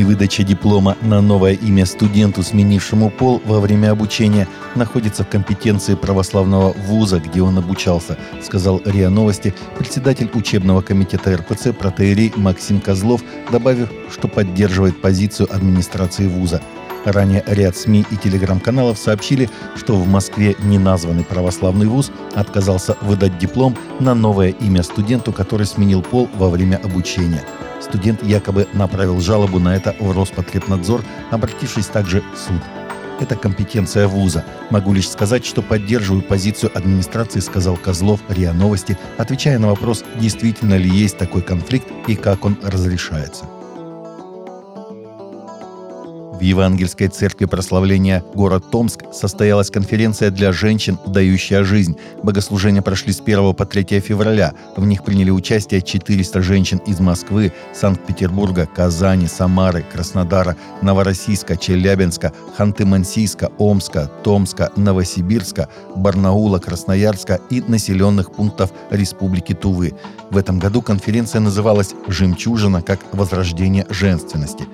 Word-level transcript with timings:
Невыдача 0.00 0.44
диплома 0.44 0.96
на 1.02 1.20
новое 1.20 1.52
имя 1.52 1.84
студенту, 1.84 2.42
сменившему 2.42 3.10
пол 3.10 3.42
во 3.44 3.60
время 3.60 3.90
обучения, 3.90 4.48
находится 4.74 5.24
в 5.24 5.28
компетенции 5.28 5.94
православного 5.94 6.72
вуза, 6.72 7.20
где 7.20 7.42
он 7.42 7.58
обучался, 7.58 8.16
сказал 8.42 8.80
РИА 8.86 9.10
Новости 9.10 9.52
председатель 9.76 10.30
учебного 10.32 10.80
комитета 10.80 11.36
РПЦ 11.36 11.74
протеерей 11.78 12.32
Максим 12.34 12.80
Козлов, 12.80 13.20
добавив, 13.52 13.90
что 14.10 14.26
поддерживает 14.26 15.02
позицию 15.02 15.54
администрации 15.54 16.28
вуза. 16.28 16.62
Ранее 17.04 17.44
ряд 17.46 17.76
СМИ 17.76 18.06
и 18.10 18.16
телеграм-каналов 18.16 18.98
сообщили, 18.98 19.50
что 19.76 19.96
в 19.96 20.08
Москве 20.08 20.56
неназванный 20.60 21.24
православный 21.24 21.88
вуз 21.88 22.10
отказался 22.34 22.96
выдать 23.02 23.36
диплом 23.36 23.76
на 23.98 24.14
новое 24.14 24.48
имя 24.48 24.82
студенту, 24.82 25.30
который 25.30 25.66
сменил 25.66 26.00
пол 26.00 26.26
во 26.38 26.48
время 26.48 26.80
обучения– 26.82 27.44
Студент 27.80 28.22
якобы 28.22 28.68
направил 28.72 29.20
жалобу 29.20 29.58
на 29.58 29.74
это 29.74 29.94
в 29.98 30.12
Роспотребнадзор, 30.12 31.02
обратившись 31.30 31.86
также 31.86 32.22
в 32.34 32.38
суд. 32.38 32.60
Это 33.20 33.36
компетенция 33.36 34.08
вуза. 34.08 34.44
Могу 34.70 34.94
лишь 34.94 35.08
сказать, 35.08 35.44
что 35.44 35.60
поддерживаю 35.60 36.22
позицию 36.22 36.72
администрации, 36.74 37.40
сказал 37.40 37.76
Козлов 37.76 38.20
РИА 38.28 38.54
Новости, 38.54 38.96
отвечая 39.18 39.58
на 39.58 39.68
вопрос, 39.68 40.04
действительно 40.18 40.76
ли 40.76 40.88
есть 40.88 41.18
такой 41.18 41.42
конфликт 41.42 41.86
и 42.06 42.16
как 42.16 42.44
он 42.46 42.56
разрешается. 42.62 43.44
В 46.40 46.42
Евангельской 46.42 47.08
церкви 47.08 47.44
прославления 47.44 48.24
город 48.34 48.70
Томск 48.70 49.00
состоялась 49.12 49.70
конференция 49.70 50.30
для 50.30 50.52
женщин 50.52 50.98
«Дающая 51.06 51.64
жизнь». 51.64 51.98
Богослужения 52.22 52.80
прошли 52.80 53.12
с 53.12 53.20
1 53.20 53.52
по 53.52 53.66
3 53.66 54.00
февраля. 54.00 54.54
В 54.74 54.86
них 54.86 55.04
приняли 55.04 55.28
участие 55.28 55.82
400 55.82 56.40
женщин 56.40 56.78
из 56.86 56.98
Москвы, 56.98 57.52
Санкт-Петербурга, 57.74 58.66
Казани, 58.74 59.26
Самары, 59.26 59.84
Краснодара, 59.92 60.56
Новороссийска, 60.80 61.58
Челябинска, 61.58 62.32
Ханты-Мансийска, 62.56 63.52
Омска, 63.58 64.10
Томска, 64.24 64.72
Новосибирска, 64.76 65.68
Барнаула, 65.94 66.58
Красноярска 66.58 67.38
и 67.50 67.60
населенных 67.60 68.32
пунктов 68.32 68.70
Республики 68.88 69.52
Тувы. 69.52 69.92
В 70.30 70.38
этом 70.38 70.58
году 70.58 70.80
конференция 70.80 71.42
называлась 71.42 71.94
«Жемчужина 72.08 72.80
как 72.80 73.00
возрождение 73.12 73.86
женственности». 73.90 74.64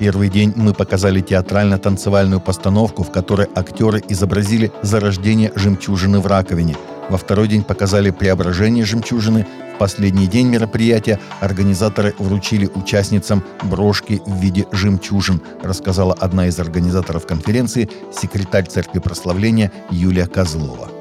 Первый 0.00 0.30
день 0.30 0.54
мы 0.56 0.72
показали 0.72 1.20
театрально-танцевальную 1.20 2.40
постановку, 2.40 3.02
в 3.02 3.12
которой 3.12 3.48
актеры 3.54 4.02
изобразили 4.08 4.72
зарождение 4.80 5.52
жемчужины 5.54 6.20
в 6.20 6.26
раковине. 6.26 6.74
Во 7.10 7.18
второй 7.18 7.48
день 7.48 7.62
показали 7.62 8.08
преображение 8.08 8.86
жемчужины. 8.86 9.46
В 9.74 9.78
последний 9.78 10.26
день 10.26 10.46
мероприятия 10.46 11.20
организаторы 11.40 12.14
вручили 12.18 12.70
участницам 12.74 13.44
брошки 13.62 14.22
в 14.24 14.40
виде 14.40 14.66
жемчужин, 14.72 15.42
рассказала 15.62 16.14
одна 16.14 16.46
из 16.46 16.58
организаторов 16.58 17.26
конференции, 17.26 17.90
секретарь 18.10 18.68
Церкви 18.68 19.00
Прославления 19.00 19.70
Юлия 19.90 20.26
Козлова. 20.26 20.99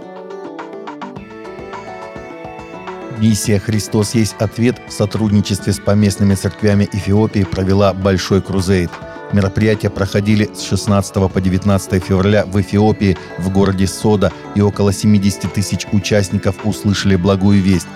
Миссия 3.19 3.59
«Христос 3.59 4.15
есть 4.15 4.35
ответ» 4.39 4.77
в 4.87 4.93
сотрудничестве 4.93 5.73
с 5.73 5.79
поместными 5.79 6.35
церквями 6.35 6.87
Эфиопии 6.89 7.43
провела 7.43 7.93
большой 7.93 8.41
крузейд. 8.41 8.89
Мероприятия 9.33 9.89
проходили 9.89 10.49
с 10.53 10.61
16 10.61 11.13
по 11.29 11.41
19 11.41 12.01
февраля 12.01 12.45
в 12.45 12.59
Эфиопии, 12.61 13.17
в 13.37 13.51
городе 13.51 13.87
Сода, 13.87 14.31
и 14.55 14.61
около 14.61 14.93
70 14.93 15.51
тысяч 15.51 15.85
участников 15.91 16.65
услышали 16.65 17.17
благую 17.17 17.61
весть. 17.61 17.87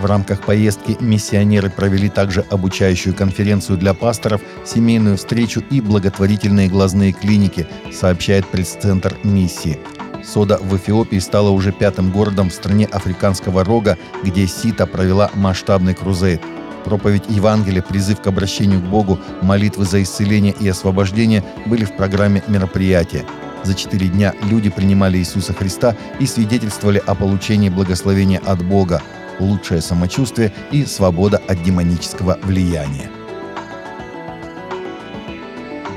В 0.00 0.06
рамках 0.06 0.40
поездки 0.40 0.96
миссионеры 0.98 1.70
провели 1.70 2.08
также 2.08 2.44
обучающую 2.50 3.14
конференцию 3.14 3.78
для 3.78 3.94
пасторов, 3.94 4.40
семейную 4.64 5.16
встречу 5.18 5.62
и 5.70 5.80
благотворительные 5.80 6.68
глазные 6.68 7.12
клиники, 7.12 7.68
сообщает 7.92 8.44
пресс-центр 8.46 9.14
миссии. 9.22 9.78
Сода 10.26 10.58
в 10.58 10.76
Эфиопии 10.76 11.18
стала 11.18 11.50
уже 11.50 11.72
пятым 11.72 12.10
городом 12.10 12.50
в 12.50 12.54
стране 12.54 12.86
Африканского 12.86 13.64
рога, 13.64 13.98
где 14.22 14.46
Сита 14.46 14.86
провела 14.86 15.30
масштабный 15.34 15.94
крузейд. 15.94 16.40
Проповедь 16.84 17.24
Евангелия, 17.28 17.82
призыв 17.82 18.20
к 18.20 18.26
обращению 18.26 18.80
к 18.80 18.84
Богу, 18.84 19.18
молитвы 19.42 19.84
за 19.84 20.02
исцеление 20.02 20.54
и 20.58 20.68
освобождение 20.68 21.42
были 21.66 21.84
в 21.84 21.96
программе 21.96 22.42
мероприятия. 22.46 23.24
За 23.62 23.74
четыре 23.74 24.08
дня 24.08 24.34
люди 24.42 24.68
принимали 24.68 25.16
Иисуса 25.18 25.54
Христа 25.54 25.96
и 26.20 26.26
свидетельствовали 26.26 27.02
о 27.06 27.14
получении 27.14 27.70
благословения 27.70 28.40
от 28.44 28.62
Бога, 28.62 29.02
лучшее 29.40 29.80
самочувствие 29.80 30.52
и 30.70 30.84
свобода 30.84 31.40
от 31.48 31.62
демонического 31.62 32.38
влияния. 32.42 33.10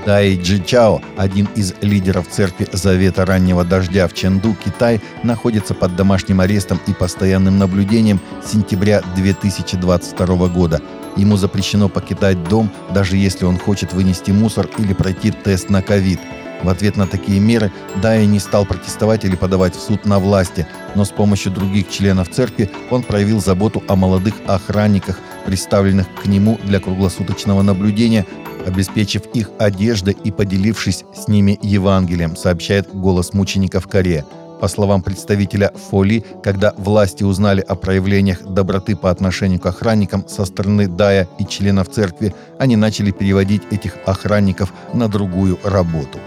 Дай 0.07 0.37
Джичао, 0.37 1.01
один 1.17 1.49
из 1.55 1.73
лидеров 1.81 2.29
церкви 2.29 2.65
Завета 2.71 3.25
Раннего 3.25 3.65
Дождя 3.65 4.07
в 4.07 4.13
Ченду, 4.13 4.55
Китай, 4.55 5.01
находится 5.21 5.73
под 5.73 5.97
домашним 5.97 6.39
арестом 6.39 6.79
и 6.87 6.93
постоянным 6.93 7.57
наблюдением 7.57 8.21
с 8.41 8.53
сентября 8.53 9.01
2022 9.17 10.47
года. 10.47 10.81
Ему 11.17 11.35
запрещено 11.35 11.89
покидать 11.89 12.41
дом, 12.45 12.71
даже 12.93 13.17
если 13.17 13.43
он 13.43 13.59
хочет 13.59 13.91
вынести 13.91 14.31
мусор 14.31 14.69
или 14.77 14.93
пройти 14.93 15.31
тест 15.31 15.69
на 15.69 15.81
ковид. 15.81 16.21
В 16.63 16.69
ответ 16.69 16.95
на 16.95 17.05
такие 17.05 17.41
меры 17.41 17.69
Дая 18.01 18.25
не 18.25 18.39
стал 18.39 18.65
протестовать 18.65 19.25
или 19.25 19.35
подавать 19.35 19.75
в 19.75 19.81
суд 19.81 20.05
на 20.05 20.19
власти, 20.19 20.67
но 20.95 21.03
с 21.03 21.09
помощью 21.09 21.51
других 21.51 21.89
членов 21.89 22.29
церкви 22.29 22.71
он 22.91 23.03
проявил 23.03 23.41
заботу 23.41 23.83
о 23.89 23.97
молодых 23.97 24.35
охранниках, 24.47 25.19
представленных 25.45 26.07
к 26.15 26.27
нему 26.27 26.57
для 26.63 26.79
круглосуточного 26.79 27.61
наблюдения 27.61 28.25
обеспечив 28.67 29.23
их 29.33 29.49
одеждой 29.57 30.15
и 30.23 30.31
поделившись 30.31 31.05
с 31.15 31.27
ними 31.29 31.57
Евангелием, 31.61 32.35
сообщает 32.35 32.93
голос 32.93 33.33
мучеников 33.33 33.87
Коре. 33.87 34.25
По 34.59 34.67
словам 34.67 35.01
представителя 35.01 35.71
Фоли, 35.89 36.23
когда 36.43 36.75
власти 36.77 37.23
узнали 37.23 37.61
о 37.61 37.73
проявлениях 37.75 38.43
доброты 38.43 38.95
по 38.95 39.09
отношению 39.09 39.59
к 39.59 39.65
охранникам 39.67 40.27
со 40.27 40.45
стороны 40.45 40.87
Дая 40.87 41.27
и 41.39 41.45
членов 41.45 41.89
церкви, 41.89 42.35
они 42.59 42.75
начали 42.75 43.09
переводить 43.11 43.63
этих 43.71 43.95
охранников 44.05 44.73
на 44.93 45.07
другую 45.07 45.57
работу. 45.63 46.19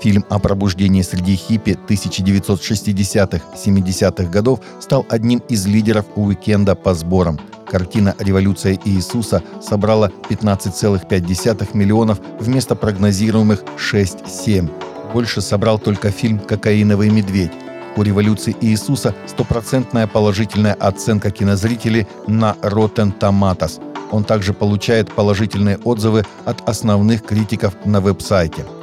Фильм 0.00 0.24
о 0.30 0.38
пробуждении 0.38 1.02
среди 1.02 1.36
хиппи 1.36 1.78
1960-70-х 1.86 4.30
годов 4.30 4.60
стал 4.80 5.04
одним 5.10 5.42
из 5.50 5.66
лидеров 5.66 6.06
уикенда 6.14 6.74
по 6.74 6.94
сборам– 6.94 7.38
Картина 7.70 8.16
«Революция 8.18 8.78
Иисуса» 8.84 9.42
собрала 9.62 10.10
15,5 10.28 11.68
миллионов 11.76 12.18
вместо 12.40 12.74
прогнозируемых 12.74 13.62
6-7. 13.78 14.68
Больше 15.12 15.40
собрал 15.40 15.78
только 15.78 16.10
фильм 16.10 16.40
«Кокаиновый 16.40 17.10
медведь». 17.10 17.52
У 17.96 18.02
«Революции 18.02 18.56
Иисуса» 18.60 19.14
стопроцентная 19.26 20.08
положительная 20.08 20.74
оценка 20.74 21.30
кинозрителей 21.30 22.08
на 22.26 22.56
Rotten 22.62 23.16
Tomatoes. 23.16 23.80
Он 24.10 24.24
также 24.24 24.52
получает 24.52 25.12
положительные 25.12 25.78
отзывы 25.78 26.24
от 26.44 26.68
основных 26.68 27.24
критиков 27.24 27.74
на 27.84 28.00
веб-сайте– 28.00 28.66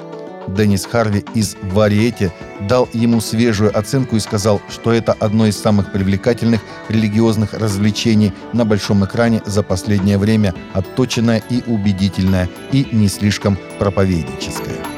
Деннис 0.47 0.85
Харви 0.85 1.25
из 1.33 1.55
«Вариэте» 1.61 2.31
дал 2.61 2.89
ему 2.93 3.21
свежую 3.21 3.77
оценку 3.77 4.15
и 4.15 4.19
сказал, 4.19 4.61
что 4.69 4.91
это 4.91 5.13
одно 5.13 5.45
из 5.45 5.57
самых 5.57 5.91
привлекательных 5.91 6.61
религиозных 6.89 7.53
развлечений 7.53 8.33
на 8.53 8.65
большом 8.65 9.05
экране 9.05 9.41
за 9.45 9.63
последнее 9.63 10.17
время, 10.17 10.53
отточенное 10.73 11.41
и 11.49 11.61
убедительное, 11.67 12.49
и 12.71 12.87
не 12.91 13.07
слишком 13.07 13.57
проповедническое. 13.79 14.96